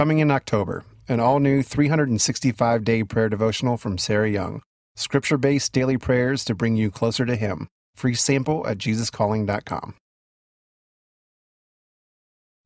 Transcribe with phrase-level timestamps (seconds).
[0.00, 4.62] Coming in October, an all new 365 day prayer devotional from Sarah Young.
[4.96, 7.68] Scripture based daily prayers to bring you closer to Him.
[7.96, 9.96] Free sample at JesusCalling.com.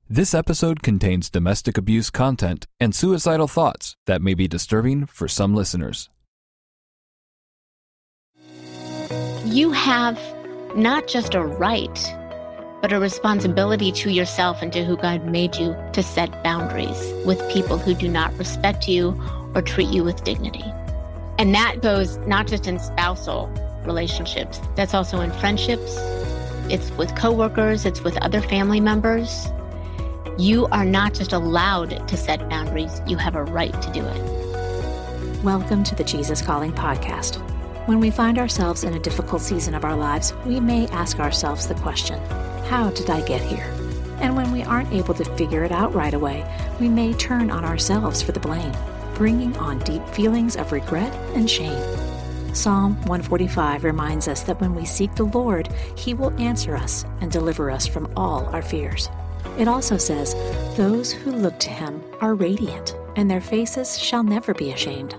[0.08, 5.57] This episode contains domestic abuse content and suicidal thoughts that may be disturbing for some
[5.57, 6.11] listeners.
[9.45, 10.21] You have
[10.77, 12.14] not just a right,
[12.85, 17.41] but a responsibility to yourself and to who God made you to set boundaries with
[17.51, 19.19] people who do not respect you
[19.55, 20.66] or treat you with dignity.
[21.39, 23.47] And that goes not just in spousal
[23.87, 25.97] relationships, that's also in friendships,
[26.69, 29.47] it's with coworkers, it's with other family members.
[30.37, 35.42] You are not just allowed to set boundaries, you have a right to do it.
[35.42, 37.41] Welcome to the Jesus Calling Podcast.
[37.87, 41.66] When we find ourselves in a difficult season of our lives, we may ask ourselves
[41.66, 42.19] the question
[42.65, 43.70] How did I get here?
[44.20, 46.47] And when we aren't able to figure it out right away,
[46.80, 48.73] we may turn on ourselves for the blame,
[49.15, 51.78] bringing on deep feelings of regret and shame.
[52.55, 57.30] Psalm 145 reminds us that when we seek the Lord, He will answer us and
[57.30, 59.11] deliver us from all our fears.
[59.58, 60.34] It also says,
[60.78, 65.17] Those who look to him are radiant, and their faces shall never be ashamed.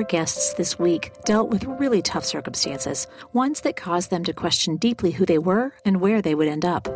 [0.00, 4.76] Our guests this week dealt with really tough circumstances, ones that caused them to question
[4.76, 6.88] deeply who they were and where they would end up.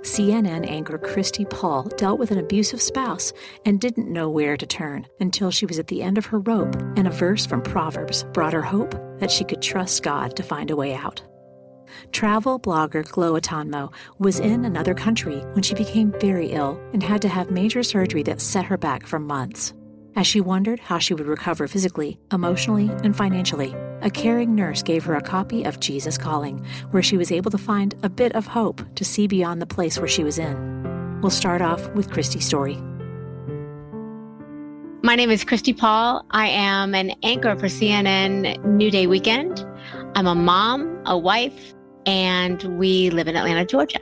[0.00, 3.34] CNN anchor Christi Paul dealt with an abusive spouse
[3.66, 6.74] and didn't know where to turn until she was at the end of her rope,
[6.96, 10.70] and a verse from Proverbs brought her hope that she could trust God to find
[10.70, 11.22] a way out.
[12.10, 17.20] Travel blogger Glo Atanmo was in another country when she became very ill and had
[17.20, 19.74] to have major surgery that set her back for months.
[20.16, 25.04] As she wondered how she would recover physically, emotionally, and financially, a caring nurse gave
[25.04, 28.46] her a copy of Jesus Calling, where she was able to find a bit of
[28.46, 31.20] hope to see beyond the place where she was in.
[31.22, 32.76] We'll start off with Christi's story.
[35.02, 36.24] My name is Christi Paul.
[36.30, 39.64] I am an anchor for CNN New Day Weekend.
[40.14, 41.72] I'm a mom, a wife,
[42.04, 44.00] and we live in Atlanta, Georgia.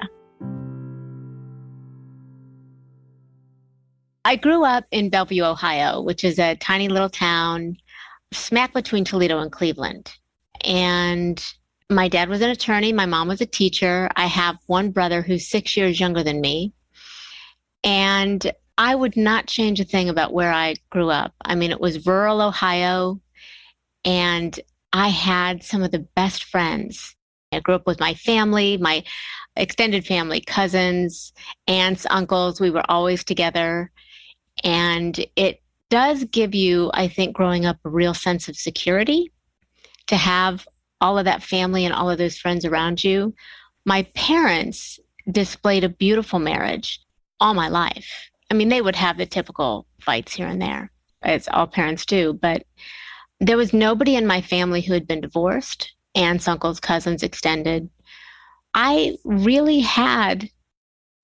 [4.28, 7.78] I grew up in Bellevue, Ohio, which is a tiny little town
[8.30, 10.12] smack between Toledo and Cleveland.
[10.62, 11.42] And
[11.88, 14.10] my dad was an attorney, my mom was a teacher.
[14.16, 16.74] I have one brother who's six years younger than me.
[17.82, 21.32] And I would not change a thing about where I grew up.
[21.42, 23.22] I mean, it was rural Ohio,
[24.04, 24.60] and
[24.92, 27.16] I had some of the best friends
[27.50, 29.04] I grew up with my family, my
[29.56, 31.32] extended family, cousins,
[31.66, 32.60] aunts, uncles.
[32.60, 33.90] We were always together.
[34.64, 39.32] And it does give you, I think, growing up a real sense of security
[40.06, 40.66] to have
[41.00, 43.34] all of that family and all of those friends around you.
[43.84, 44.98] My parents
[45.30, 47.00] displayed a beautiful marriage
[47.40, 48.30] all my life.
[48.50, 50.90] I mean, they would have the typical fights here and there,
[51.22, 52.64] as all parents do, but
[53.40, 57.88] there was nobody in my family who had been divorced aunts, uncles, cousins, extended.
[58.74, 60.50] I really had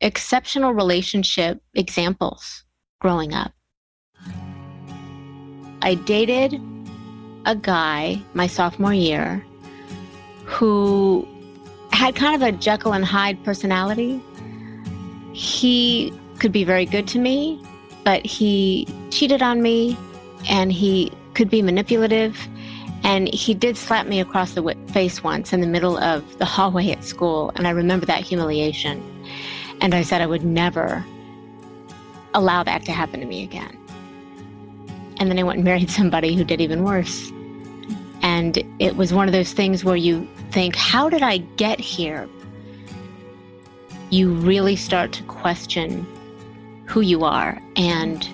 [0.00, 2.64] exceptional relationship examples
[3.05, 3.53] growing up.
[5.83, 6.59] I dated
[7.45, 9.45] a guy my sophomore year
[10.47, 11.29] who
[11.93, 14.23] had kind of a Jekyll and Hyde personality.
[15.35, 17.63] He could be very good to me,
[18.05, 19.99] but he cheated on me
[20.49, 22.49] and he could be manipulative
[23.03, 26.91] and he did slap me across the face once in the middle of the hallway
[26.93, 27.53] at school.
[27.57, 29.03] And I remember that humiliation.
[29.83, 31.05] And I said I would never
[32.34, 33.78] allow that to happen to me again.
[35.19, 37.31] And then I went and married somebody who did even worse.
[38.22, 42.28] And it was one of those things where you think, how did I get here?
[44.11, 46.06] You really start to question
[46.87, 48.25] who you are and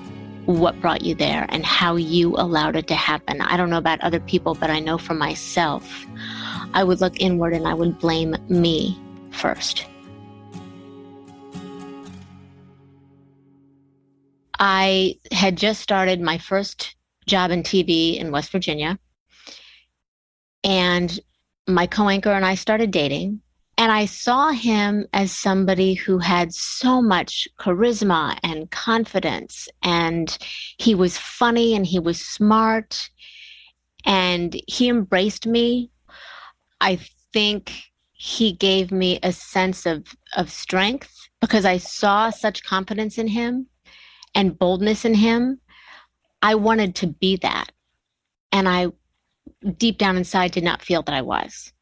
[0.46, 3.40] what brought you there and how you allowed it to happen.
[3.40, 6.06] I don't know about other people, but I know for myself,
[6.74, 9.00] I would look inward and I would blame me
[9.30, 9.86] first.
[14.60, 16.94] I had just started my first
[17.26, 18.98] job in TV in West Virginia.
[20.62, 21.18] And
[21.66, 23.40] my co anchor and I started dating.
[23.78, 29.66] And I saw him as somebody who had so much charisma and confidence.
[29.82, 30.36] And
[30.76, 33.08] he was funny and he was smart.
[34.04, 35.90] And he embraced me.
[36.82, 37.00] I
[37.32, 37.72] think
[38.12, 40.06] he gave me a sense of,
[40.36, 41.10] of strength
[41.40, 43.69] because I saw such confidence in him
[44.34, 45.60] and boldness in him.
[46.42, 47.72] I wanted to be that.
[48.52, 48.88] And I,
[49.76, 51.72] deep down inside, did not feel that I was.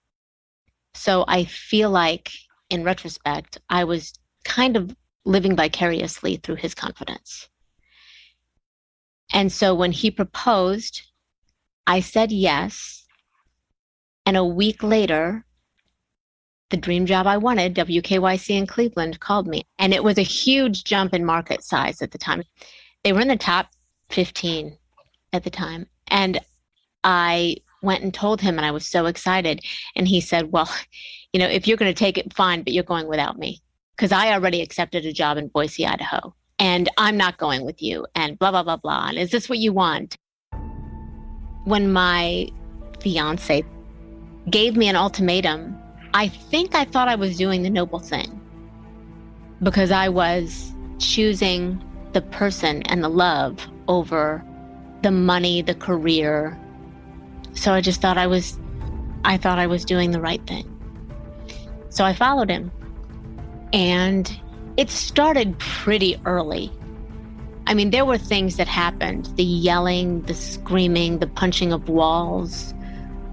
[0.95, 2.33] So I feel like,
[2.71, 4.13] in retrospect, I was
[4.45, 7.49] kind of living vicariously through his confidence.
[9.33, 11.03] And so when he proposed,
[11.87, 13.07] I said yes.
[14.27, 15.45] And a week later,
[16.71, 19.65] the dream job I wanted, WKYC in Cleveland, called me.
[19.79, 22.43] And it was a huge jump in market size at the time.
[23.05, 23.69] They were in the top
[24.11, 24.77] 15
[25.33, 25.87] at the time.
[26.09, 26.41] And
[27.05, 29.61] I went and told him, and I was so excited.
[29.97, 30.69] And he said, Well,
[31.33, 33.63] you know, if you're going to take it, fine, but you're going without me.
[33.97, 36.35] Because I already accepted a job in Boise, Idaho.
[36.61, 38.07] And I'm not going with you.
[38.15, 39.09] And blah, blah, blah, blah.
[39.09, 40.17] And is this what you want?
[41.65, 42.49] When my
[43.01, 43.65] fiance
[44.51, 45.77] gave me an ultimatum,
[46.19, 48.41] I think I thought I was doing the noble thing
[49.63, 51.81] because I was choosing
[52.13, 54.45] the person and the love over
[55.03, 56.59] the money, the career.
[57.55, 58.59] So I just thought I was
[59.25, 60.67] I thought I was doing the right thing.
[61.91, 62.73] So I followed him.
[63.73, 64.29] And
[64.77, 66.73] it started pretty early.
[67.69, 72.75] I mean, there were things that happened the yelling, the screaming, the punching of walls,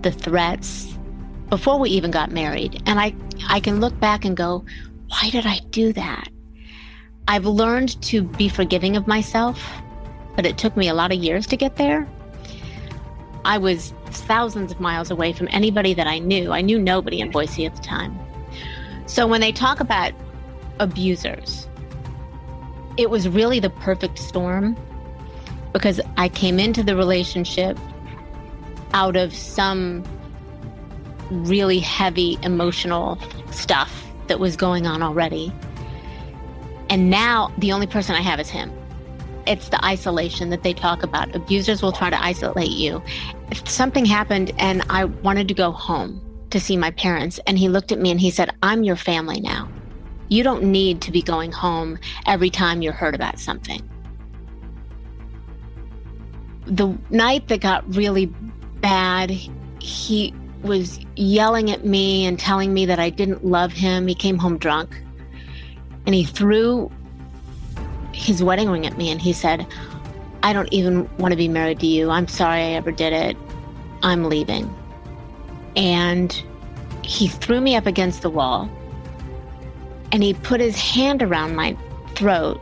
[0.03, 0.94] the threats
[1.49, 2.81] before we even got married.
[2.85, 3.15] And I,
[3.47, 4.65] I can look back and go,
[5.07, 6.29] why did I do that?
[7.27, 9.67] I've learned to be forgiving of myself,
[10.35, 12.07] but it took me a lot of years to get there.
[13.45, 16.51] I was thousands of miles away from anybody that I knew.
[16.51, 18.17] I knew nobody in Boise at the time.
[19.05, 20.13] So when they talk about
[20.79, 21.67] abusers,
[22.97, 24.75] it was really the perfect storm
[25.73, 27.77] because I came into the relationship
[28.93, 30.03] out of some
[31.29, 33.19] really heavy emotional
[33.51, 35.51] stuff that was going on already.
[36.89, 38.71] And now the only person I have is him.
[39.47, 41.35] It's the isolation that they talk about.
[41.35, 43.01] Abusers will try to isolate you.
[43.51, 47.69] If something happened and I wanted to go home to see my parents, and he
[47.69, 49.69] looked at me and he said, I'm your family now.
[50.29, 53.87] You don't need to be going home every time you're hurt about something.
[56.65, 58.27] The night that got really
[58.81, 59.29] bad,
[59.79, 60.33] he
[60.65, 64.07] was yelling at me and telling me that I didn't love him.
[64.07, 65.01] He came home drunk
[66.05, 66.91] and he threw
[68.13, 69.65] his wedding ring at me and he said,
[70.43, 72.09] I don't even want to be married to you.
[72.09, 73.37] I'm sorry I ever did it.
[74.03, 74.73] I'm leaving.
[75.75, 76.31] And
[77.03, 78.69] he threw me up against the wall
[80.11, 81.77] and he put his hand around my
[82.15, 82.61] throat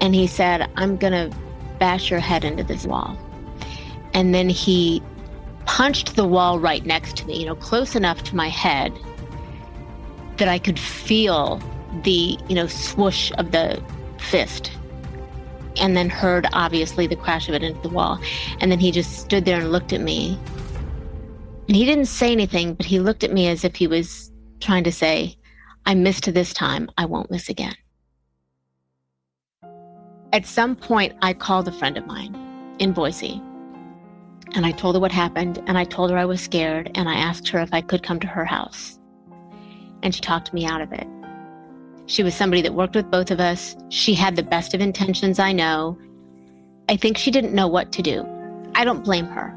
[0.00, 1.36] and he said, I'm going to
[1.78, 3.16] bash your head into this wall.
[4.14, 5.02] And then he
[5.66, 8.96] punched the wall right next to me, you know, close enough to my head
[10.38, 11.60] that I could feel
[12.02, 13.82] the, you know, swoosh of the
[14.18, 14.72] fist.
[15.78, 18.18] And then heard, obviously, the crash of it into the wall.
[18.60, 20.38] And then he just stood there and looked at me.
[21.68, 24.84] And he didn't say anything, but he looked at me as if he was trying
[24.84, 25.36] to say,
[25.84, 26.88] I missed this time.
[26.96, 27.74] I won't miss again.
[30.32, 32.34] At some point, I called a friend of mine
[32.78, 33.42] in Boise
[34.54, 37.14] and I told her what happened, and I told her I was scared, and I
[37.14, 38.98] asked her if I could come to her house.
[40.02, 41.06] And she talked me out of it.
[42.06, 43.76] She was somebody that worked with both of us.
[43.88, 45.98] She had the best of intentions, I know.
[46.88, 48.24] I think she didn't know what to do.
[48.74, 49.52] I don't blame her.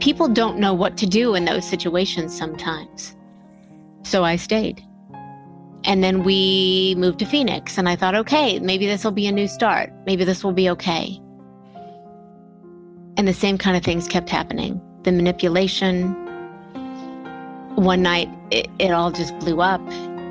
[0.00, 3.14] People don't know what to do in those situations sometimes.
[4.02, 4.82] So I stayed.
[5.84, 9.32] And then we moved to Phoenix, and I thought, okay, maybe this will be a
[9.32, 9.92] new start.
[10.06, 11.20] Maybe this will be okay.
[13.16, 16.12] And the same kind of things kept happening the manipulation.
[17.74, 19.80] One night, it, it all just blew up,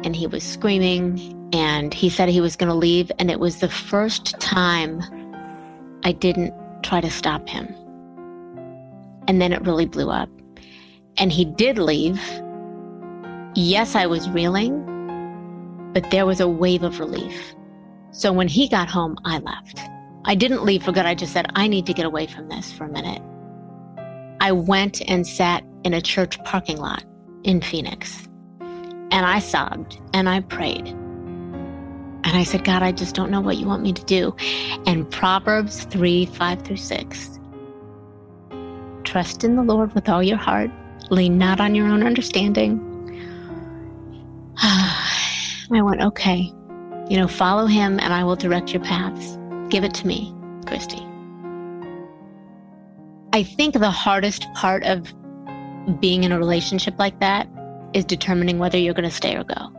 [0.03, 3.11] and he was screaming, and he said he was going to leave.
[3.19, 5.01] And it was the first time
[6.03, 7.67] I didn't try to stop him.
[9.27, 10.29] And then it really blew up.
[11.17, 12.19] And he did leave.
[13.55, 17.53] Yes, I was reeling, but there was a wave of relief.
[18.11, 19.81] So when he got home, I left.
[20.25, 21.05] I didn't leave for good.
[21.05, 23.21] I just said, I need to get away from this for a minute.
[24.39, 27.03] I went and sat in a church parking lot
[27.43, 28.27] in Phoenix.
[28.59, 30.87] And I sobbed and I prayed.
[30.87, 34.35] And I said, God, I just don't know what you want me to do.
[34.85, 37.39] And Proverbs 3 5 through 6
[39.03, 40.71] Trust in the Lord with all your heart,
[41.09, 42.79] lean not on your own understanding.
[44.57, 46.53] I went, okay,
[47.09, 49.37] you know, follow him and I will direct your paths.
[49.71, 50.33] Give it to me,
[50.67, 51.01] Christi.
[53.31, 55.13] I think the hardest part of
[56.01, 57.47] being in a relationship like that
[57.93, 59.71] is determining whether you're going to stay or go.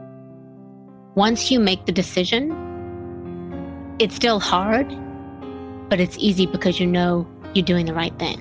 [1.14, 2.50] Once you make the decision,
[3.98, 4.88] it's still hard,
[5.90, 8.40] but it's easy because you know you're doing the right thing.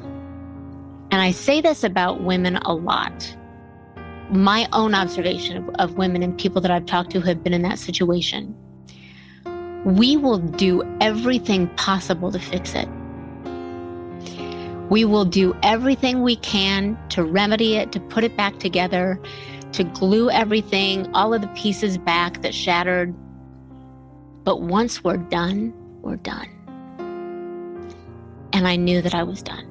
[1.11, 3.35] And I say this about women a lot.
[4.29, 7.53] My own observation of, of women and people that I've talked to who have been
[7.53, 8.55] in that situation
[9.85, 12.87] we will do everything possible to fix it.
[14.89, 19.19] We will do everything we can to remedy it, to put it back together,
[19.71, 23.15] to glue everything, all of the pieces back that shattered.
[24.43, 26.49] But once we're done, we're done.
[28.53, 29.65] And I knew that I was done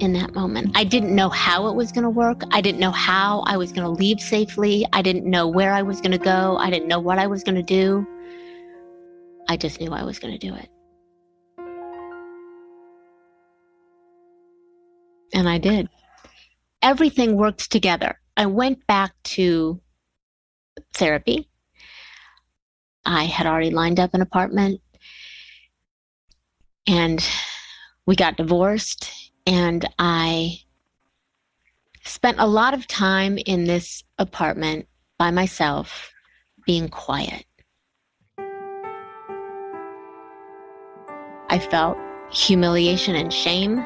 [0.00, 0.76] in that moment.
[0.76, 2.42] I didn't know how it was going to work.
[2.50, 4.84] I didn't know how I was going to leave safely.
[4.92, 6.56] I didn't know where I was going to go.
[6.56, 8.04] I didn't know what I was going to do.
[9.52, 10.70] I just knew I was going to do it.
[15.34, 15.90] And I did.
[16.80, 18.18] Everything worked together.
[18.34, 19.78] I went back to
[20.94, 21.50] therapy.
[23.04, 24.80] I had already lined up an apartment
[26.86, 27.22] and
[28.06, 30.60] we got divorced and I
[32.04, 36.10] spent a lot of time in this apartment by myself
[36.64, 37.44] being quiet.
[41.52, 41.98] I felt
[42.30, 43.84] humiliation and shame.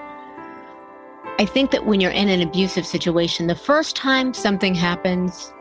[1.40, 5.52] I think that when you're in an abusive situation, the first time something happens,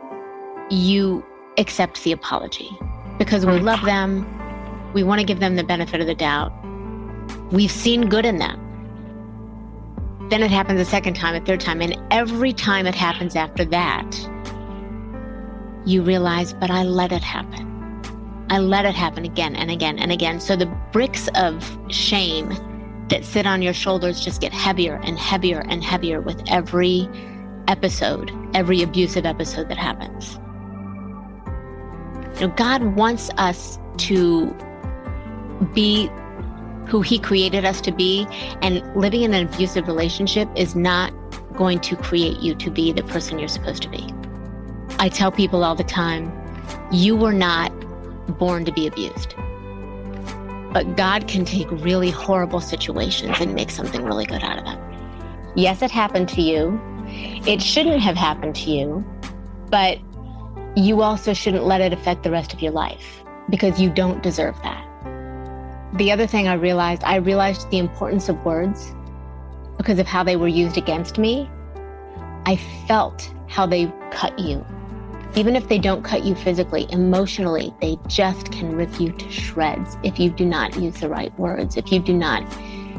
[0.70, 1.26] you
[1.58, 2.70] accept the apology
[3.18, 3.86] because we love mm-hmm.
[3.86, 4.92] them.
[4.94, 6.52] We want to give them the benefit of the doubt.
[7.50, 8.62] We've seen good in them.
[10.30, 13.64] Then it happens a second time, a third time, and every time it happens after
[13.64, 14.28] that,
[15.84, 17.65] you realize, but I let it happen.
[18.48, 20.40] I let it happen again and again and again.
[20.40, 22.50] So the bricks of shame
[23.08, 27.08] that sit on your shoulders just get heavier and heavier and heavier with every
[27.68, 30.38] episode, every abusive episode that happens.
[32.40, 34.54] You know, God wants us to
[35.72, 36.10] be
[36.86, 38.26] who he created us to be.
[38.62, 41.12] And living in an abusive relationship is not
[41.54, 44.12] going to create you to be the person you're supposed to be.
[44.98, 46.32] I tell people all the time,
[46.92, 47.72] you were not
[48.38, 49.34] born to be abused.
[50.72, 54.78] But God can take really horrible situations and make something really good out of them.
[55.54, 56.78] Yes, it happened to you.
[57.06, 59.04] It shouldn't have happened to you,
[59.70, 59.98] but
[60.76, 64.60] you also shouldn't let it affect the rest of your life because you don't deserve
[64.62, 64.82] that.
[65.94, 68.94] The other thing I realized, I realized the importance of words
[69.78, 71.48] because of how they were used against me.
[72.44, 72.56] I
[72.86, 74.64] felt how they cut you.
[75.36, 79.98] Even if they don't cut you physically, emotionally, they just can rip you to shreds
[80.02, 82.42] if you do not use the right words, if you do not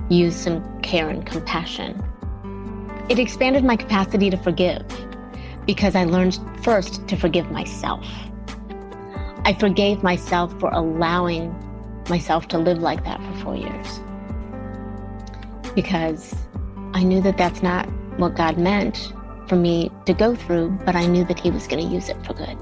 [0.07, 1.99] use some care and compassion.
[3.09, 4.85] It expanded my capacity to forgive
[5.65, 8.05] because I learned first to forgive myself.
[9.43, 11.55] I forgave myself for allowing
[12.07, 13.99] myself to live like that for four years
[15.73, 16.35] because
[16.93, 19.13] I knew that that's not what God meant
[19.47, 22.17] for me to go through, but I knew that He was going to use it
[22.25, 22.57] for good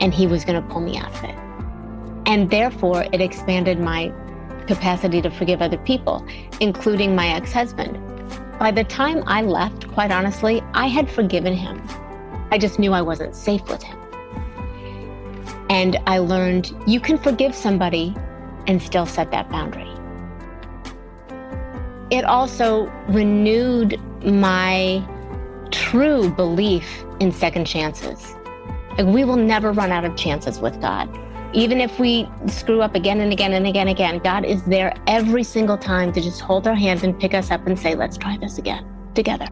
[0.00, 1.36] and He was going to pull me out of it.
[2.26, 4.12] And therefore, it expanded my
[4.66, 6.26] capacity to forgive other people,
[6.60, 7.98] including my ex husband.
[8.58, 11.82] By the time I left, quite honestly, I had forgiven him.
[12.50, 13.98] I just knew I wasn't safe with him.
[15.68, 18.14] And I learned you can forgive somebody
[18.66, 19.90] and still set that boundary.
[22.10, 25.02] It also renewed my
[25.72, 28.34] true belief in second chances.
[28.98, 31.08] Like we will never run out of chances with God.
[31.54, 34.94] Even if we screw up again and again and again and again, God is there
[35.06, 38.16] every single time to just hold our hand and pick us up and say, let's
[38.16, 39.46] try this again together.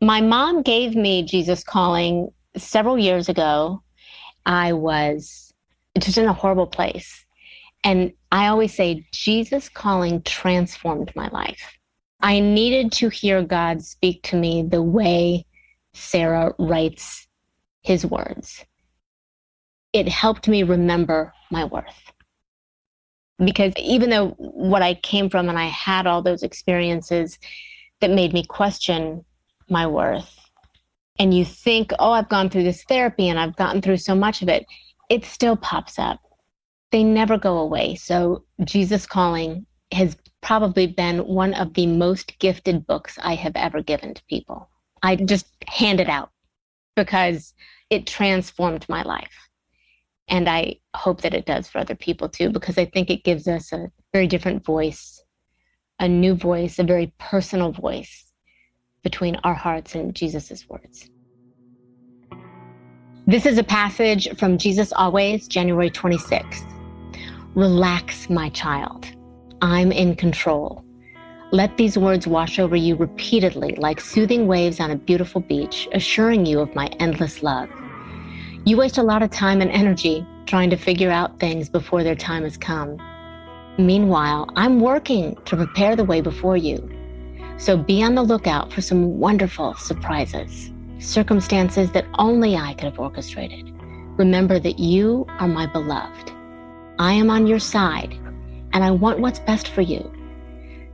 [0.00, 3.82] My mom gave me Jesus Calling several years ago.
[4.46, 5.52] I was
[5.98, 7.26] just in a horrible place.
[7.84, 11.78] And I always say, Jesus calling transformed my life.
[12.22, 15.46] I needed to hear God speak to me the way
[15.94, 17.26] Sarah writes
[17.82, 18.64] his words.
[19.92, 22.12] It helped me remember my worth.
[23.38, 27.38] Because even though what I came from and I had all those experiences
[28.00, 29.24] that made me question
[29.68, 30.36] my worth,
[31.18, 34.42] and you think, oh, I've gone through this therapy and I've gotten through so much
[34.42, 34.66] of it,
[35.08, 36.18] it still pops up.
[36.92, 37.94] They never go away.
[37.94, 43.82] So, Jesus Calling has probably been one of the most gifted books I have ever
[43.82, 44.68] given to people.
[45.02, 46.30] I just hand it out
[46.96, 47.54] because
[47.90, 49.48] it transformed my life.
[50.28, 53.48] And I hope that it does for other people too, because I think it gives
[53.48, 55.22] us a very different voice,
[55.98, 58.32] a new voice, a very personal voice
[59.02, 61.10] between our hearts and Jesus's words.
[63.26, 66.66] This is a passage from Jesus Always, January 26th.
[67.54, 69.06] Relax, my child.
[69.62, 70.82] I'm in control.
[71.52, 76.46] Let these words wash over you repeatedly like soothing waves on a beautiful beach, assuring
[76.46, 77.68] you of my endless love.
[78.64, 82.14] You waste a lot of time and energy trying to figure out things before their
[82.14, 82.96] time has come.
[83.76, 86.88] Meanwhile, I'm working to prepare the way before you.
[87.58, 92.98] So be on the lookout for some wonderful surprises, circumstances that only I could have
[92.98, 93.74] orchestrated.
[94.16, 96.32] Remember that you are my beloved.
[96.98, 98.18] I am on your side,
[98.72, 100.10] and I want what's best for you.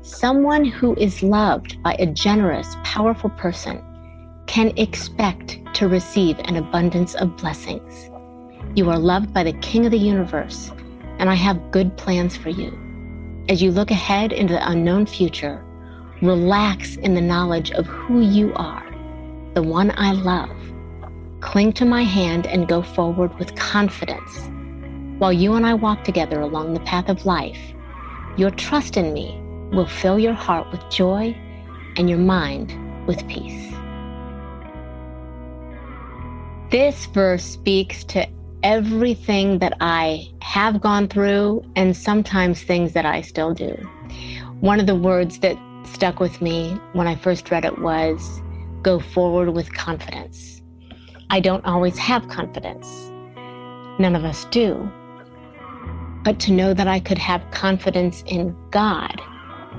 [0.03, 3.83] Someone who is loved by a generous, powerful person
[4.47, 8.11] can expect to receive an abundance of blessings.
[8.75, 10.71] You are loved by the King of the universe,
[11.19, 12.77] and I have good plans for you.
[13.49, 15.65] As you look ahead into the unknown future,
[16.23, 18.85] relax in the knowledge of who you are,
[19.55, 20.57] the one I love.
[21.41, 24.51] Cling to my hand and go forward with confidence.
[25.19, 27.59] While you and I walk together along the path of life,
[28.37, 29.41] your trust in me
[29.73, 31.35] will fill your heart with joy
[31.97, 33.73] and your mind with peace.
[36.71, 38.27] This verse speaks to
[38.63, 43.73] everything that I have gone through and sometimes things that I still do.
[44.61, 48.43] One of the words that stuck with me when I first read it was
[48.83, 50.61] go forward with confidence.
[51.31, 53.11] I don't always have confidence.
[53.99, 54.91] None of us do.
[56.27, 59.23] But to know that I could have confidence in God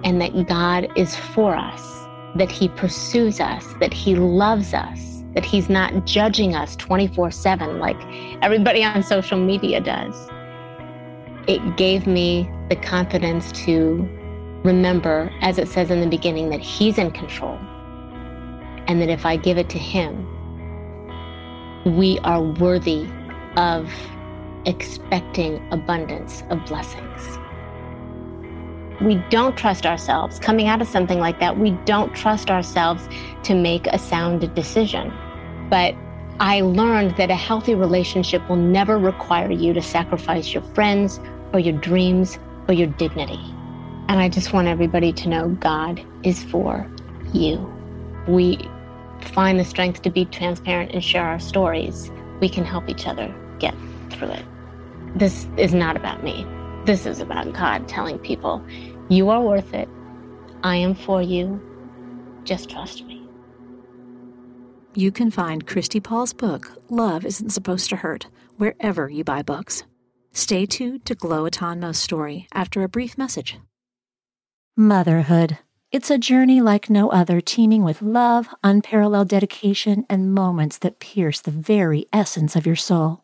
[0.05, 5.43] and that God is for us, that He pursues us, that He loves us, that
[5.43, 7.97] He's not judging us 24 7 like
[8.41, 10.29] everybody on social media does.
[11.49, 14.07] It gave me the confidence to
[14.63, 17.59] remember, as it says in the beginning, that He's in control.
[18.87, 20.25] And that if I give it to Him,
[21.97, 23.05] we are worthy
[23.57, 23.91] of
[24.67, 27.39] expecting abundance of blessings
[29.01, 30.39] we don't trust ourselves.
[30.39, 33.07] Coming out of something like that, we don't trust ourselves
[33.43, 35.13] to make a sound decision.
[35.69, 35.95] But
[36.39, 41.19] I learned that a healthy relationship will never require you to sacrifice your friends
[41.53, 43.39] or your dreams or your dignity.
[44.09, 46.89] And I just want everybody to know God is for
[47.33, 47.71] you.
[48.27, 48.59] We
[49.21, 52.11] find the strength to be transparent and share our stories.
[52.39, 53.75] We can help each other get
[54.11, 54.45] through it.
[55.17, 56.45] This is not about me.
[56.85, 58.63] This is about God telling people,
[59.09, 59.89] you are worth it.
[60.63, 61.59] I am for you.
[62.43, 63.27] Just trust me.
[64.93, 68.27] You can find Christi Paul's book, Love Isn't Supposed to Hurt,
[68.57, 69.83] wherever you buy books.
[70.33, 73.57] Stay tuned to Glo Atanmo's story after a brief message.
[74.75, 75.57] Motherhood.
[75.91, 81.41] It's a journey like no other, teeming with love, unparalleled dedication, and moments that pierce
[81.41, 83.23] the very essence of your soul.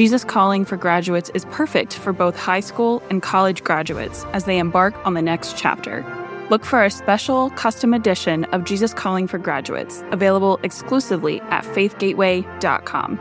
[0.00, 4.58] Jesus Calling for Graduates is perfect for both high school and college graduates as they
[4.58, 6.02] embark on the next chapter.
[6.48, 13.20] Look for our special custom edition of Jesus Calling for Graduates, available exclusively at faithgateway.com.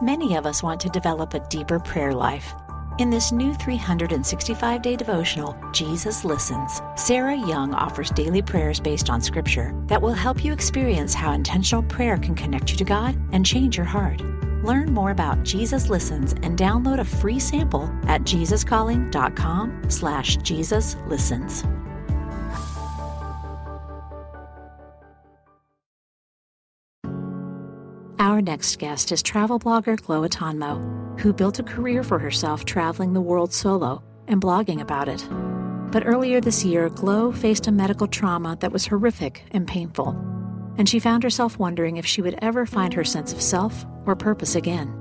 [0.00, 2.54] Many of us want to develop a deeper prayer life.
[2.96, 9.20] In this new 365 day devotional, Jesus Listens, Sarah Young offers daily prayers based on
[9.20, 13.44] Scripture that will help you experience how intentional prayer can connect you to God and
[13.44, 14.22] change your heart.
[14.62, 21.64] Learn more about Jesus Listens and download a free sample at jesuscalling.com slash Jesus Listens.
[28.24, 33.12] Our next guest is travel blogger Glo Atanmo, who built a career for herself traveling
[33.12, 35.28] the world solo and blogging about it.
[35.92, 40.16] But earlier this year, Glo faced a medical trauma that was horrific and painful,
[40.78, 44.16] and she found herself wondering if she would ever find her sense of self or
[44.16, 44.98] purpose again.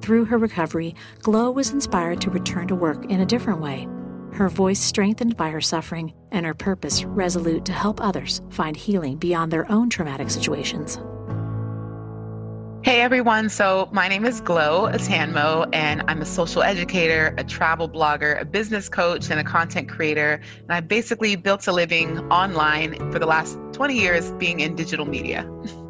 [0.00, 3.88] Through her recovery, Glo was inspired to return to work in a different way,
[4.34, 9.16] her voice strengthened by her suffering, and her purpose resolute to help others find healing
[9.16, 11.00] beyond their own traumatic situations.
[12.84, 17.88] Hey everyone, so my name is Glo Atanmo, and I'm a social educator, a travel
[17.88, 20.40] blogger, a business coach, and a content creator.
[20.62, 25.06] And I basically built a living online for the last 20 years being in digital
[25.06, 25.48] media.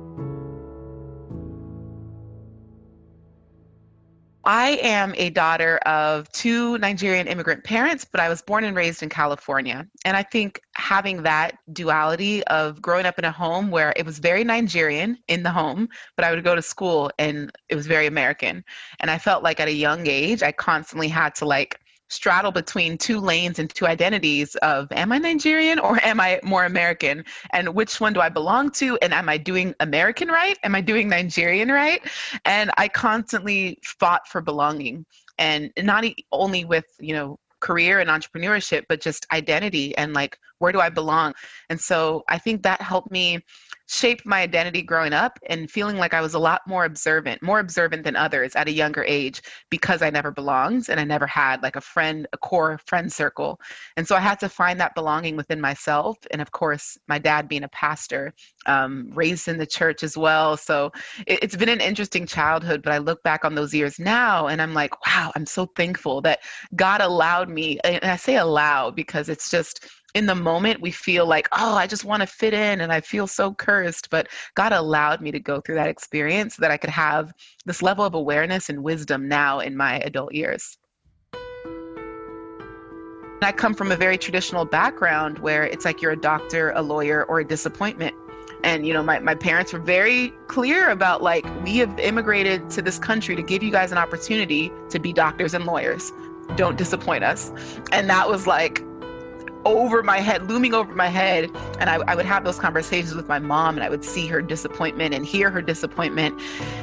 [4.44, 9.02] I am a daughter of two Nigerian immigrant parents, but I was born and raised
[9.02, 9.86] in California.
[10.04, 14.18] And I think having that duality of growing up in a home where it was
[14.18, 18.06] very Nigerian in the home, but I would go to school and it was very
[18.06, 18.64] American.
[18.98, 21.78] And I felt like at a young age, I constantly had to like
[22.12, 26.64] straddle between two lanes and two identities of am I Nigerian or am I more
[26.64, 27.24] American?
[27.50, 28.98] And which one do I belong to?
[29.00, 30.58] And am I doing American right?
[30.62, 32.02] Am I doing Nigerian right?
[32.44, 35.06] And I constantly fought for belonging
[35.38, 40.72] and not only with, you know, career and entrepreneurship, but just identity and like, where
[40.72, 41.32] do I belong?
[41.70, 43.40] And so I think that helped me
[43.92, 47.60] shaped my identity growing up and feeling like I was a lot more observant, more
[47.60, 51.62] observant than others at a younger age because I never belonged and I never had
[51.62, 53.60] like a friend, a core friend circle.
[53.98, 56.16] And so I had to find that belonging within myself.
[56.30, 58.32] And of course, my dad being a pastor,
[58.64, 60.56] um, raised in the church as well.
[60.56, 60.90] So
[61.26, 64.62] it, it's been an interesting childhood, but I look back on those years now and
[64.62, 66.40] I'm like, wow, I'm so thankful that
[66.74, 67.78] God allowed me.
[67.84, 71.86] And I say allow because it's just, in the moment we feel like oh i
[71.86, 75.40] just want to fit in and i feel so cursed but god allowed me to
[75.40, 77.32] go through that experience so that i could have
[77.64, 80.78] this level of awareness and wisdom now in my adult years
[83.44, 87.24] I come from a very traditional background where it's like you're a doctor, a lawyer,
[87.24, 88.14] or a disappointment.
[88.62, 92.82] And, you know, my, my parents were very clear about like, we have immigrated to
[92.82, 96.12] this country to give you guys an opportunity to be doctors and lawyers.
[96.54, 97.50] Don't disappoint us.
[97.90, 98.84] And that was like,
[99.64, 101.50] over my head, looming over my head.
[101.78, 104.42] And I, I, would have those conversations with my mom and I would see her
[104.42, 106.40] disappointment and hear her disappointment.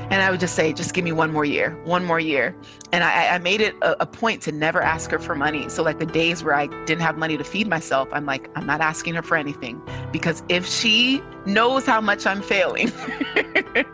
[0.10, 2.56] And I would just say, just give me one more year, one more year.
[2.92, 5.70] And I, I made it a, a, point to never ask her for money.
[5.70, 8.66] So, like the days where I didn't have money to feed myself, I'm like, I'm
[8.66, 9.82] not asking her for anything.
[10.12, 12.92] Because if she knows how much I'm failing,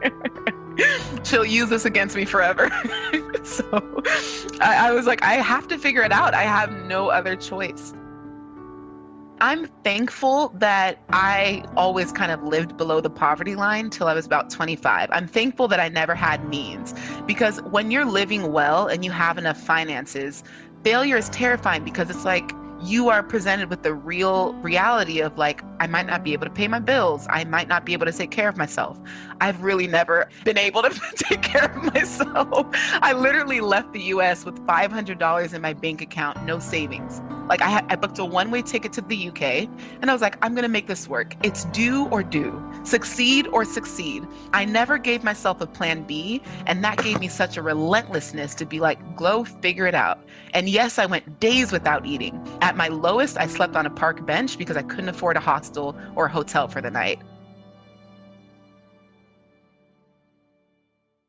[1.24, 2.70] she'll use this against me forever.
[3.44, 4.02] so
[4.62, 6.34] I, I was like, I have to figure it out.
[6.34, 7.94] I have no other choice.
[9.42, 14.26] I'm thankful that I always kind of lived below the poverty line till I was
[14.26, 15.10] about 25.
[15.12, 16.94] I'm thankful that I never had means
[17.26, 20.42] because when you're living well and you have enough finances,
[20.86, 22.50] failure is terrifying because it's like
[22.86, 26.52] you are presented with the real reality of like, I might not be able to
[26.52, 27.28] pay my bills.
[27.30, 29.00] I might not be able to take care of myself.
[29.42, 32.68] I've really never been able to take care of myself.
[33.02, 37.22] I literally left the US with $500 in my bank account, no savings.
[37.50, 39.70] Like I, I booked a one-way ticket to the UK,
[40.02, 41.36] and I was like, I'm gonna make this work.
[41.44, 44.26] It's do or do, succeed or succeed.
[44.54, 48.66] I never gave myself a plan B, and that gave me such a relentlessness to
[48.66, 50.20] be like, glow, figure it out.
[50.54, 52.42] And yes, I went days without eating.
[52.62, 55.96] At my lowest, I slept on a park bench because I couldn't afford a hostel
[56.16, 57.20] or a hotel for the night.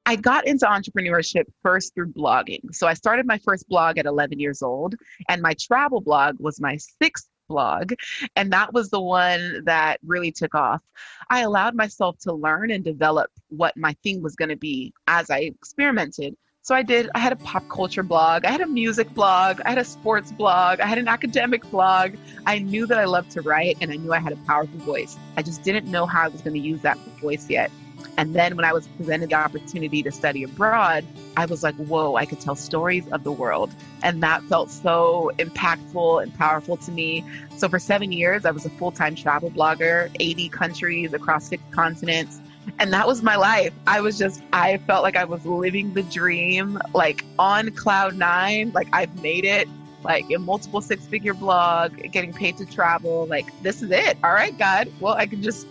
[0.09, 2.73] I got into entrepreneurship first through blogging.
[2.73, 4.95] So I started my first blog at 11 years old,
[5.29, 7.93] and my travel blog was my sixth blog.
[8.37, 10.81] And that was the one that really took off.
[11.29, 15.31] I allowed myself to learn and develop what my thing was going to be as
[15.31, 16.37] I experimented.
[16.67, 19.69] So I did, I had a pop culture blog, I had a music blog, I
[19.69, 22.17] had a sports blog, I had an academic blog.
[22.45, 25.17] I knew that I loved to write and I knew I had a powerful voice.
[25.37, 27.71] I just didn't know how I was going to use that voice yet.
[28.17, 31.05] And then when I was presented the opportunity to study abroad,
[31.37, 33.71] I was like, whoa, I could tell stories of the world.
[34.03, 37.25] And that felt so impactful and powerful to me.
[37.59, 41.63] So for seven years, I was a full time travel blogger, 80 countries across six
[41.71, 42.41] continents.
[42.79, 43.73] And that was my life.
[43.87, 48.73] I was just, I felt like I was living the dream, like on cloud nine,
[48.75, 49.69] like I've made it
[50.03, 53.27] like a multiple six figure blog, getting paid to travel.
[53.27, 54.17] Like, this is it.
[54.23, 54.93] All right, God.
[55.01, 55.67] Well, I can just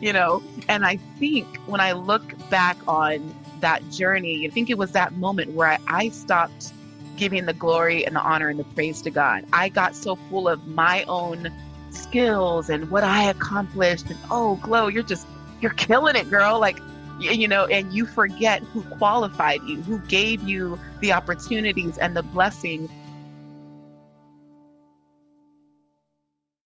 [0.00, 4.78] you know and i think when i look back on that journey i think it
[4.78, 6.72] was that moment where I, I, stopped
[7.16, 10.48] giving the glory and the honor and the praise to god i got so full
[10.48, 11.52] of my own
[11.90, 15.26] skills and what i accomplished and oh glow you're just
[15.60, 16.78] you're killing it girl like
[17.18, 22.22] you know and you forget who qualified you who gave you the opportunities and the
[22.22, 22.90] blessings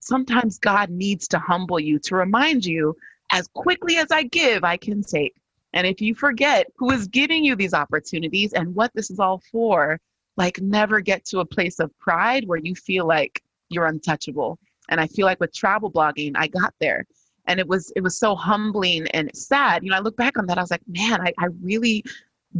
[0.03, 2.95] sometimes God needs to humble you to remind you
[3.31, 5.35] as quickly as I give, I can take.
[5.73, 9.41] And if you forget who is giving you these opportunities and what this is all
[9.51, 9.99] for,
[10.37, 14.59] like never get to a place of pride where you feel like you're untouchable.
[14.91, 17.07] And I feel like with travel blogging, I got there.
[17.47, 19.83] And it was it was so humbling and sad.
[19.83, 22.05] You know, I look back on that, I was like, man, I, I really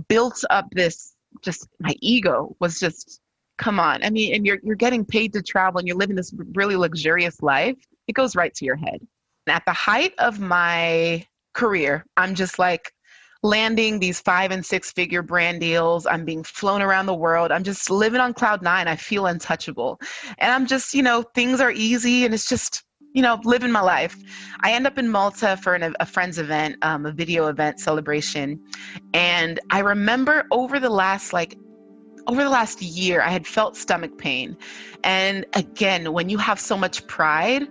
[0.09, 3.21] built up this just my ego was just
[3.59, 4.03] come on.
[4.03, 7.43] I mean, and you're you're getting paid to travel and you're living this really luxurious
[7.43, 7.77] life.
[8.09, 9.07] It goes right to your head.
[9.47, 12.93] At the height of my career, I'm just like
[13.43, 16.07] landing these five and six figure brand deals.
[16.07, 17.51] I'm being flown around the world.
[17.51, 18.87] I'm just living on cloud nine.
[18.87, 20.01] I feel untouchable.
[20.39, 23.81] And I'm just, you know, things are easy and it's just, you know, living my
[23.81, 24.17] life.
[24.61, 28.61] I end up in Malta for an, a friend's event, um, a video event celebration.
[29.13, 31.59] And I remember over the last like
[32.29, 34.57] over the last year, I had felt stomach pain.
[35.03, 37.67] And again, when you have so much pride,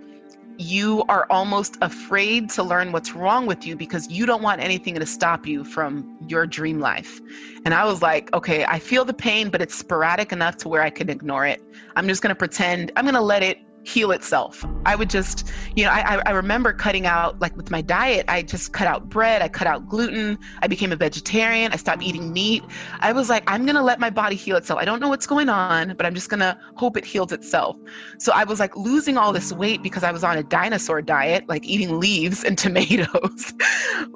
[0.58, 4.94] you are almost afraid to learn what's wrong with you because you don't want anything
[4.94, 7.20] to stop you from your dream life.
[7.64, 10.82] And I was like, okay, I feel the pain, but it's sporadic enough to where
[10.82, 11.62] I can ignore it.
[11.96, 14.64] I'm just going to pretend, I'm going to let it heal itself.
[14.86, 18.42] I would just, you know, I, I remember cutting out, like with my diet, I
[18.42, 22.32] just cut out bread, I cut out gluten, I became a vegetarian, I stopped eating
[22.32, 22.62] meat.
[23.00, 24.78] I was like, I'm gonna let my body heal itself.
[24.78, 27.76] I don't know what's going on, but I'm just gonna hope it heals itself.
[28.18, 31.48] So I was like losing all this weight because I was on a dinosaur diet,
[31.48, 33.52] like eating leaves and tomatoes.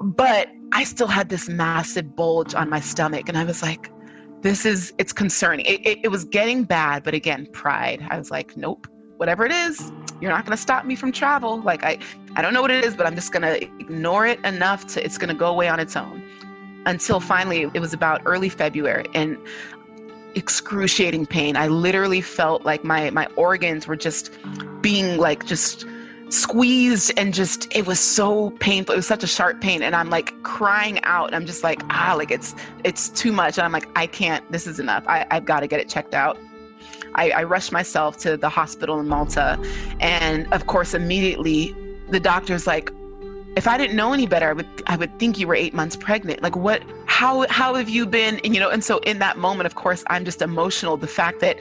[0.01, 3.91] but I still had this massive bulge on my stomach, and I was like,
[4.41, 5.65] this is, it's concerning.
[5.65, 8.05] It, it, it was getting bad, but again, pride.
[8.09, 11.61] I was like, nope whatever it is, you're not going to stop me from travel.
[11.61, 11.99] Like I,
[12.35, 15.03] I don't know what it is, but I'm just going to ignore it enough to
[15.03, 16.23] it's going to go away on its own.
[16.85, 19.37] Until finally, it was about early February and
[20.35, 21.57] excruciating pain.
[21.57, 24.31] I literally felt like my my organs were just
[24.81, 25.85] being like just
[26.29, 30.09] squeezed and just it was so painful it was such a sharp pain and i'm
[30.09, 32.53] like crying out i'm just like ah like it's
[32.83, 35.67] it's too much and i'm like i can't this is enough I, i've got to
[35.67, 36.37] get it checked out
[37.17, 39.59] I, I rushed myself to the hospital in Malta.
[39.99, 41.75] And of course, immediately
[42.09, 42.91] the doctor's like,
[43.55, 45.95] if I didn't know any better, I would I would think you were eight months
[45.95, 46.43] pregnant.
[46.43, 48.39] Like what how how have you been?
[48.43, 50.95] And, you know, and so in that moment, of course, I'm just emotional.
[50.95, 51.57] The fact that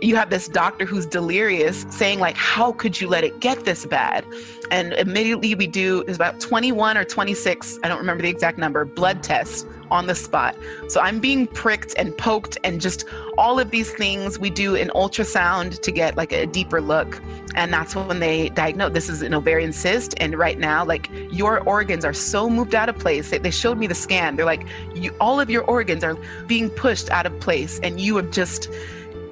[0.00, 3.84] you have this doctor who's delirious saying like how could you let it get this
[3.86, 4.24] bad?
[4.70, 8.84] And immediately we do is about 21 or 26 i don't remember the exact number
[8.84, 10.54] blood tests on the spot.
[10.88, 13.06] So i'm being pricked and poked and just
[13.38, 14.38] all of these things.
[14.38, 17.20] We do an ultrasound to get like a deeper look.
[17.54, 20.14] And that's when they diagnose this is an ovarian cyst.
[20.18, 23.86] And right now like your organs are so moved out of place they, showed me
[23.86, 24.36] the scan.
[24.36, 27.80] They're like you, all of your organs are being pushed out of place.
[27.82, 28.68] And you have just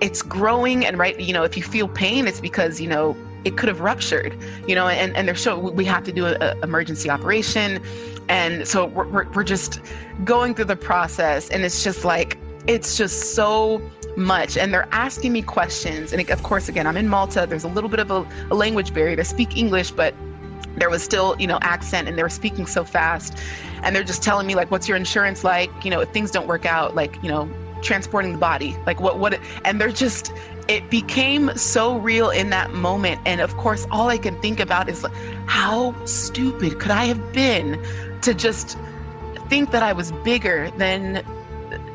[0.00, 3.56] it's growing and right you know if you feel pain it's because you know it
[3.56, 7.08] could have ruptured you know and and they're so we have to do an emergency
[7.08, 7.80] operation.
[8.28, 9.80] And so we're, we're, we're just
[10.24, 13.80] going through the process and it's just like it's just so
[14.16, 14.56] much.
[14.56, 17.46] And they're asking me questions and of course again i'm in malta.
[17.48, 20.12] There's a little bit of a, a language barrier to speak english but
[20.76, 23.38] there was still you know accent and they were speaking so fast.
[23.82, 25.70] And they're just telling me like what's your insurance like?
[25.84, 27.48] You know if things don't work out like you know
[27.86, 28.76] transporting the body.
[28.86, 30.32] Like what what and they're just
[30.68, 33.20] it became so real in that moment.
[33.24, 35.06] And of course all i can think about is
[35.46, 37.82] how stupid could i have been
[38.22, 38.76] to just
[39.48, 41.24] think that i was bigger than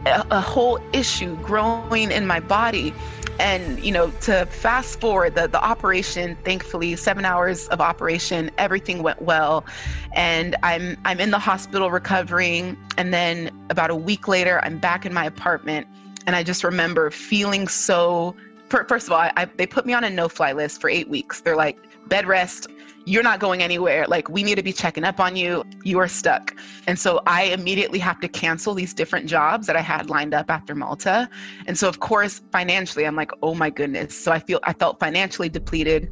[0.06, 2.94] a, a whole issue growing in my body
[3.42, 9.02] and you know to fast forward the, the operation thankfully seven hours of operation everything
[9.02, 9.66] went well.
[10.14, 12.78] And i'm i'm in the hospital recovering.
[12.98, 15.88] And then about a week later i'm back in my apartment.
[16.28, 18.36] And i just remember feeling so
[18.70, 21.42] first of all I, I, they put me on a no-fly list for eight weeks.
[21.42, 21.78] They're like
[22.08, 22.68] bed rest
[23.06, 24.06] you're not going anywhere.
[24.08, 25.64] Like, we need to be checking up on you.
[25.84, 26.56] You are stuck.
[26.88, 30.50] And so I immediately have to cancel these different jobs that I had lined up
[30.50, 31.30] after Malta.
[31.68, 34.18] And so, of course, financially, I'm like, oh my goodness.
[34.18, 36.12] So I feel, I felt financially depleted.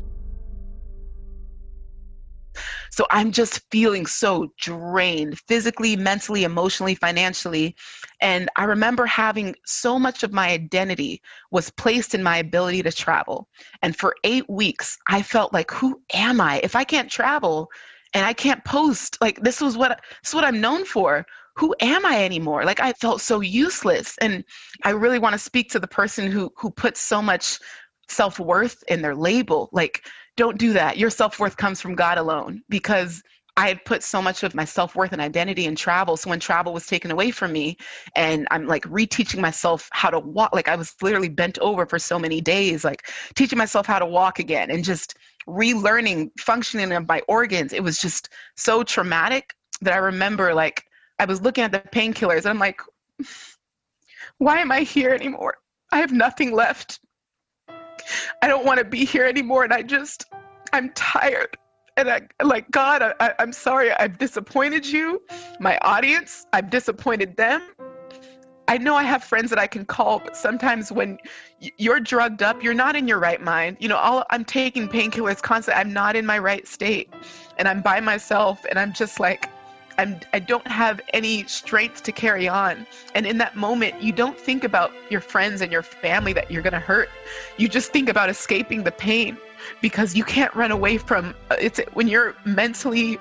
[2.91, 7.75] So I'm just feeling so drained physically, mentally, emotionally, financially.
[8.21, 11.21] And I remember having so much of my identity
[11.51, 13.47] was placed in my ability to travel.
[13.81, 16.59] And for eight weeks, I felt like, who am I?
[16.63, 17.69] If I can't travel
[18.13, 21.25] and I can't post, like this was what this is what I'm known for.
[21.57, 22.63] Who am I anymore?
[22.63, 24.17] Like I felt so useless.
[24.21, 24.43] And
[24.83, 27.59] I really want to speak to the person who who puts so much
[28.07, 29.69] self-worth in their label.
[29.71, 30.01] Like
[30.39, 30.97] don't do that.
[30.97, 33.21] Your self worth comes from God alone because
[33.57, 36.15] I had put so much of my self worth and identity in travel.
[36.15, 37.75] So when travel was taken away from me,
[38.15, 41.99] and I'm like reteaching myself how to walk, like I was literally bent over for
[41.99, 47.05] so many days, like teaching myself how to walk again and just relearning functioning of
[47.05, 47.73] my organs.
[47.73, 50.85] It was just so traumatic that I remember like
[51.19, 52.79] I was looking at the painkillers and I'm like,
[54.37, 55.55] why am I here anymore?
[55.91, 57.01] I have nothing left.
[58.41, 59.63] I don't want to be here anymore.
[59.63, 60.25] And I just,
[60.73, 61.57] I'm tired.
[61.99, 65.21] and I like God, I, I'm sorry, I've disappointed you,
[65.59, 67.61] my audience, I've disappointed them.
[68.67, 71.17] I know I have friends that I can call, but sometimes when
[71.77, 73.77] you're drugged up, you're not in your right mind.
[73.79, 75.81] You know, all, I'm taking painkillers constantly.
[75.81, 77.11] I'm not in my right state,
[77.57, 79.49] and I'm by myself, and I'm just like,
[79.99, 80.19] I'm.
[80.33, 82.87] I don't have any strength to carry on.
[83.15, 86.61] And in that moment, you don't think about your friends and your family that you're
[86.61, 87.09] gonna hurt.
[87.57, 89.37] You just think about escaping the pain
[89.81, 93.19] because you can't run away from uh, it's when you're mentally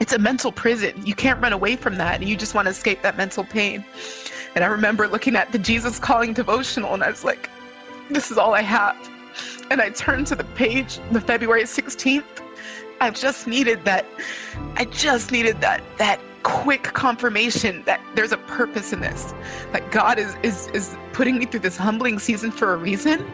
[0.00, 0.94] it's a mental prison.
[1.06, 2.20] You can't run away from that.
[2.20, 3.84] And you just want to escape that mental pain.
[4.54, 7.48] And I remember looking at the Jesus Calling devotional and I was like,
[8.10, 8.96] this is all I have.
[9.70, 12.43] And I turned to the page, the February 16th.
[13.00, 14.06] I just needed that,
[14.76, 19.34] I just needed that, that quick confirmation that there's a purpose in this,
[19.72, 23.24] that God is, is, is putting me through this humbling season for a reason.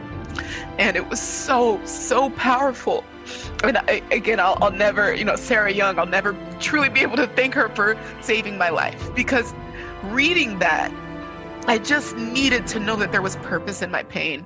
[0.78, 3.04] And it was so, so powerful.
[3.62, 7.16] And I, again, I'll, I'll never, you know, Sarah Young, I'll never truly be able
[7.16, 9.54] to thank her for saving my life because
[10.04, 10.92] reading that
[11.66, 14.44] I just needed to know that there was purpose in my pain.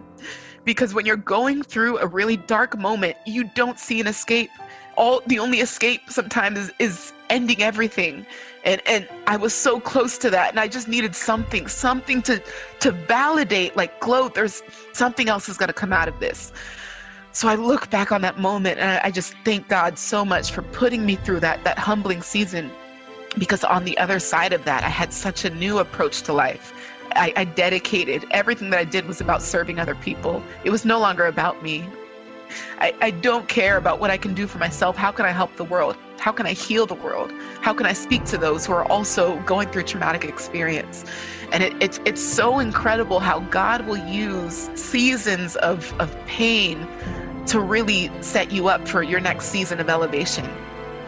[0.64, 4.50] Because when you're going through a really dark moment, you don't see an escape.
[4.96, 8.26] All the only escape sometimes is, is ending everything.
[8.64, 10.50] And and I was so close to that.
[10.50, 12.42] And I just needed something, something to
[12.80, 16.52] to validate, like, Glo, there's something else is gonna come out of this.
[17.32, 20.52] So I look back on that moment and I, I just thank God so much
[20.52, 22.70] for putting me through that that humbling season
[23.38, 26.72] because on the other side of that, I had such a new approach to life.
[27.16, 30.42] I, I dedicated everything that I did was about serving other people.
[30.64, 31.88] It was no longer about me.
[32.78, 34.96] I, I don't care about what I can do for myself.
[34.96, 35.96] How can I help the world?
[36.18, 37.32] How can I heal the world?
[37.60, 41.04] How can I speak to those who are also going through traumatic experience?
[41.52, 46.86] And it, it's it's so incredible how God will use seasons of, of pain
[47.46, 50.46] to really set you up for your next season of elevation.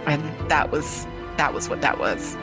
[0.06, 1.06] And that was
[1.37, 2.37] that was what that was.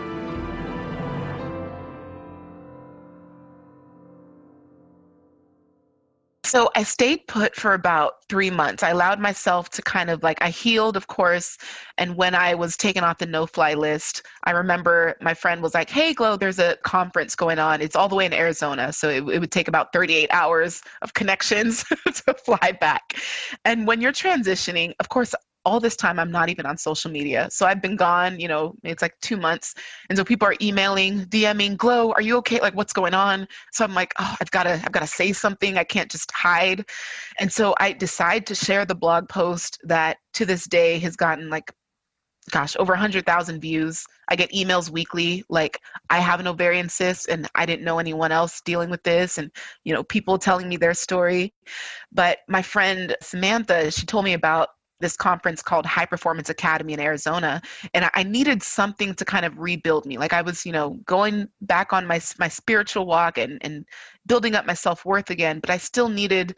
[6.53, 8.83] So I stayed put for about three months.
[8.83, 11.57] I allowed myself to kind of like, I healed, of course.
[11.97, 15.73] And when I was taken off the no fly list, I remember my friend was
[15.73, 17.81] like, Hey, Glo, there's a conference going on.
[17.81, 18.93] It's all the way in Arizona.
[18.93, 23.15] So it, it would take about 38 hours of connections to fly back.
[23.65, 25.33] And when you're transitioning, of course,
[25.65, 27.47] all this time i'm not even on social media.
[27.51, 29.73] So i've been gone you know it's like two months.
[30.09, 32.59] And so people are emailing dming Glo are you okay?
[32.59, 33.47] Like what's going on?
[33.71, 35.77] So i'm like oh i've got to i've got to say something.
[35.77, 36.85] I can't just hide.
[37.39, 41.49] And so i decide to share the blog post that to this day has gotten
[41.49, 41.71] like
[42.51, 44.05] gosh over 100000 views.
[44.27, 48.31] I get emails weekly like i have an ovarian cyst and i didn't know anyone
[48.31, 49.51] else dealing with this and
[49.83, 51.53] you know people telling me their story.
[52.11, 56.99] But my friend samantha she told me about this conference called High Performance Academy in
[56.99, 57.61] Arizona,
[57.93, 60.17] and I needed something to kind of rebuild me.
[60.17, 63.85] Like I was, you know, going back on my my spiritual walk and and
[64.25, 66.55] building up my self worth again, but I still needed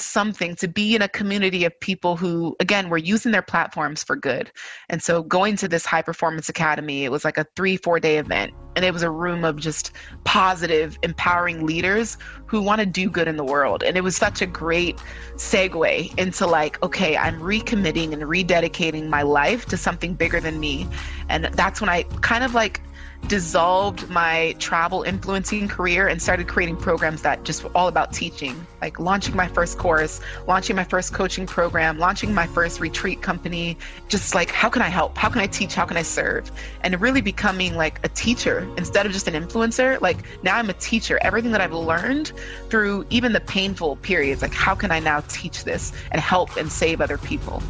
[0.00, 4.16] something to be in a community of people who again were using their platforms for
[4.16, 4.50] good.
[4.88, 8.18] And so going to this high performance academy it was like a three four day
[8.18, 9.92] event and it was a room of just
[10.24, 13.82] positive empowering leaders who want to do good in the world.
[13.82, 14.98] And it was such a great
[15.34, 20.88] segue into like okay i'm recommitting and rededicating my life to something bigger than me.
[21.28, 22.80] And that's when i kind of like
[23.26, 28.66] dissolved my travel influencing career and started creating programs that just were all about teaching,
[28.80, 33.76] like launching my first course, launching my first coaching program, launching my first retreat company,
[34.08, 35.16] just like how can I help?
[35.18, 35.74] How can I teach?
[35.74, 36.50] How can I serve?
[36.82, 40.00] And really becoming like a teacher instead of just an influencer.
[40.00, 41.18] Like now I'm a teacher.
[41.20, 42.32] Everything that I've learned
[42.70, 46.72] through even the painful periods, like how can I now teach this and help and
[46.72, 47.62] save other people?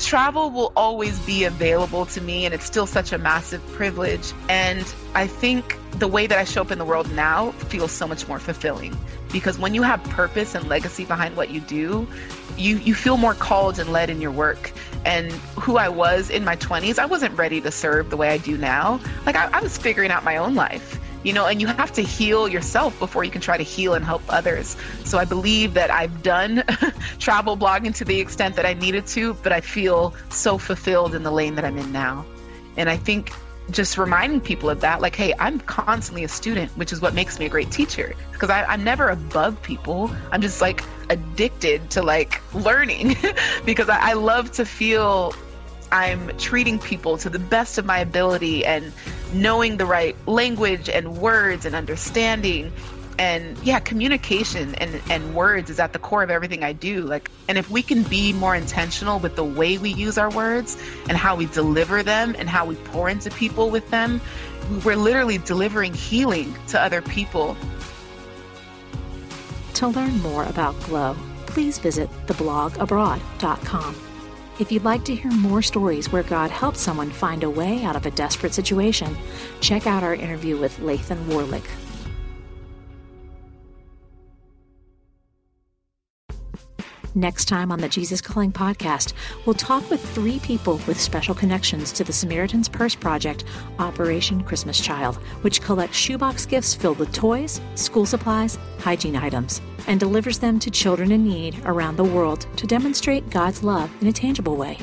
[0.00, 4.32] Travel will always be available to me and it's still such a massive privilege.
[4.48, 4.84] And
[5.14, 8.28] i think the way that i show up in the world now feels so much
[8.28, 8.96] more fulfilling
[9.32, 12.06] because when you have purpose and legacy behind what you do
[12.56, 14.72] you you feel more called and led in your work.
[15.04, 18.38] And who i was in my 20s i wasn't ready to serve the way i
[18.38, 19.00] do now.
[19.26, 22.02] Like I, I was figuring out my own life you know, and you have to
[22.02, 24.76] heal yourself before you can try to heal and help others.
[25.04, 26.64] So I believe that I've done
[27.18, 31.22] travel blogging to the extent that I needed to, but I feel so fulfilled in
[31.22, 32.24] the lane that I'm in now.
[32.76, 33.32] And I think
[33.70, 37.38] just reminding people of that, like, hey, I'm constantly a student, which is what makes
[37.38, 40.10] me a great teacher because I'm never above people.
[40.32, 43.16] I'm just like addicted to like learning
[43.64, 45.34] because I, I love to feel
[45.92, 48.92] I'm treating people to the best of my ability and
[49.32, 52.72] knowing the right language and words and understanding.
[53.18, 57.02] And yeah communication and and words is at the core of everything i do.
[57.02, 60.78] Like and if we can be more intentional with the way we use our words
[61.06, 64.22] and how we deliver them and how we pour into people with them
[64.84, 67.56] we're literally delivering healing to other people.
[69.74, 71.14] To learn more about Glo
[71.50, 74.09] please visit theblogabroad.com
[74.60, 77.96] if you'd like to hear more stories where God helped someone find a way out
[77.96, 79.16] of a desperate situation,
[79.60, 81.64] check out our interview with Lathan Warlick.
[87.16, 91.90] Next time on the Jesus Calling podcast, we'll talk with three people with special connections
[91.92, 93.42] to the Samaritan's Purse Project,
[93.80, 99.98] Operation Christmas Child, which collects shoebox gifts filled with toys, school supplies, hygiene items, and
[99.98, 104.12] delivers them to children in need around the world to demonstrate God's love in a
[104.12, 104.78] tangible way.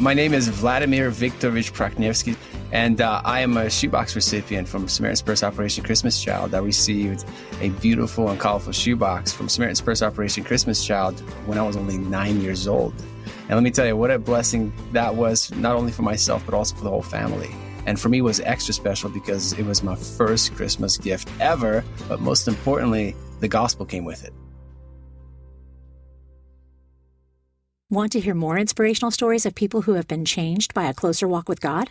[0.00, 2.36] My name is Vladimir Viktorovich Praknievsky,
[2.72, 6.54] and uh, I am a shoebox recipient from Samaritan's Purse Operation Christmas Child.
[6.54, 7.24] I received
[7.60, 11.96] a beautiful and colorful shoebox from Samaritan's Purse Operation Christmas Child when I was only
[11.96, 12.94] nine years old.
[13.48, 16.54] And let me tell you what a blessing that was, not only for myself, but
[16.54, 17.50] also for the whole family.
[17.86, 21.82] And for me, was extra special because it was my first Christmas gift ever.
[22.06, 24.34] But most importantly, the gospel came with it.
[27.88, 31.26] Want to hear more inspirational stories of people who have been changed by a closer
[31.26, 31.90] walk with God?